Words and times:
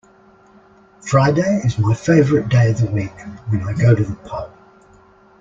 Friday 1.01 1.61
is 1.63 1.77
my 1.77 1.93
favourite 1.93 2.49
day 2.49 2.71
of 2.71 2.79
the 2.79 2.87
week, 2.89 3.15
when 3.49 3.61
I 3.61 3.73
go 3.73 3.93
to 3.93 4.03
the 4.03 4.15
pub 4.27 4.51